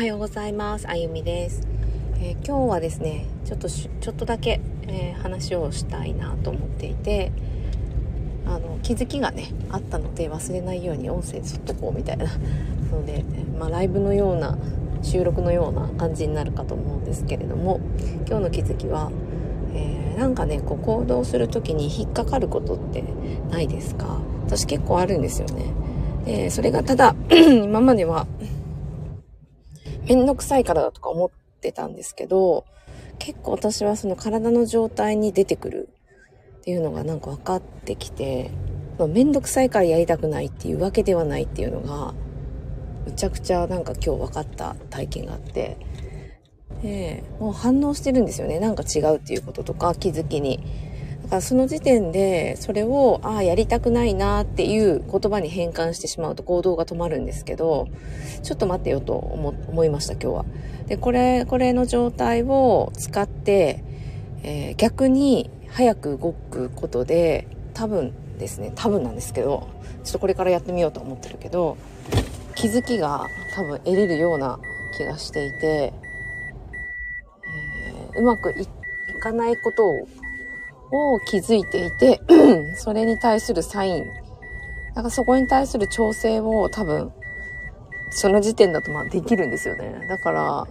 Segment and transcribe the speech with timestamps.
[0.00, 0.88] はようございます。
[0.88, 1.60] あゆみです。
[2.22, 7.32] えー、今日はですね、ちょっとちょっとだけ、えー、話をしたいなと思っていて、
[8.46, 12.24] あの気づきがねあったので忘れないように音声ずっとこうみたいな
[12.90, 13.26] ので、
[13.58, 14.56] まあ、ライブのような
[15.02, 17.82] 収録のような感じになるかと思うんですけれども
[18.26, 19.12] 今日の気づきは、
[19.74, 23.04] えー、なんかねこう行動する時に引っかかることって
[23.50, 24.18] ないですか？
[24.46, 25.74] 私結構あるんですよね
[26.24, 28.26] でそれがただ 今までは
[30.04, 31.30] めんどくさいからだとか思っ
[31.60, 32.64] てたんですけど、
[33.18, 35.88] 結構私はその体の状態に出てくる
[36.58, 38.50] っていうのがなんか分かってきて、
[38.98, 42.14] ま、めんどくさいからやりたくないっていうわけではないっていうのが、
[43.06, 45.76] むちゃくちゃなんか今日分かった体験があって、
[46.82, 48.58] でもう反応してるんですよね。
[48.58, 50.89] なんか違うっていうこととか気づきに。
[51.30, 57.88] かその時点でそれを、ああ、やりたくないなっていう言葉に変換してしまうと行動が止まるんですけど、
[58.42, 60.44] ちょっと待ってよと思思いました、今日は。
[60.88, 63.84] で、これ、これの状態を使って、
[64.42, 69.68] えー、逆に早く動くことで、多分ですね、多分なんですけど、
[70.02, 71.76] ちょっとこれからやってみようと思ってるけど、
[72.56, 74.58] 気づきが多分得れるような
[74.96, 75.92] 気がしていて、
[78.14, 78.66] えー、うまくい
[79.20, 80.08] かないことを
[80.92, 82.20] を気づいていて、
[82.74, 84.06] それに対するサイン、
[84.94, 87.12] だかそこに対する調整を多分、
[88.10, 90.06] その時点だとまあできるんですよね。
[90.08, 90.66] だから、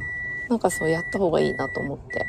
[0.49, 2.27] なんかそうやった方がいいなと思って。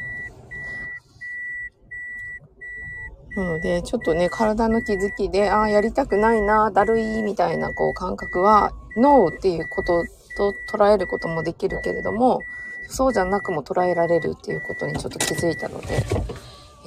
[3.36, 10.04] なので、ちょっとね、体の気づきで、ああ、やりたくないな、だるい、みたいな、こう、感覚は、ノーっていうこと
[10.36, 12.42] と捉えることもできるけれども、
[12.88, 16.04] そうじゃなくも捉えられるっていうことにちょっと気づいたので、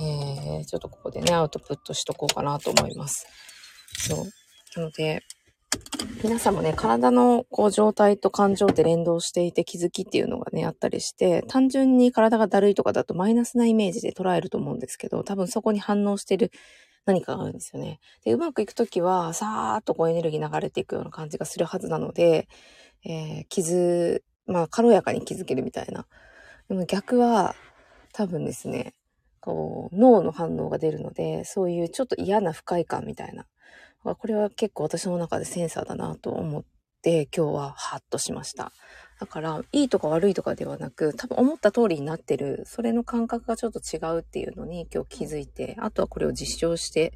[0.04, 3.26] えー、ちょっとここでね、アウトプットしとこうかなと思います。
[3.98, 4.26] そう。
[4.76, 5.22] なので、
[6.24, 16.52] 皆さんもね、体のこう状態と感情って連動していて気づきっていうのがね、あったりして、単純に体がだるいとかだとマイナスなイメージで捉えると思うんですけど、多分そこに反応してる
[17.06, 18.00] 何かがあるんですよね。
[18.24, 22.48] で、うまくいくときは、さーっとこうエネルギー流れていくような感じがするはずなので、
[23.06, 26.06] えー、傷、まあ、軽やかに気づけるみたいな。
[26.70, 27.56] でも逆は、
[28.14, 28.94] 多分ですね、
[29.44, 33.46] こう、脳の反応が出るので、そういうちょっと嫌な不快感みたいな。
[34.04, 36.64] これは結構私の中でセンサーだなと思っ
[37.02, 38.72] て、今日はハッとしました。
[39.20, 47.12] だから、いいとか悪いとかではなく、多分思った通りになってる、それの感覚がちょっと違うっていうのに今日気づいて、あとはこれを実証して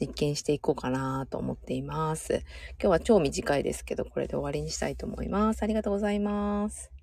[0.00, 2.42] 実験していこうかなと思っています。
[2.80, 5.62] 今日は超短いですけど、これで終わりにしたいと思います。
[5.62, 6.97] ありがとうございます。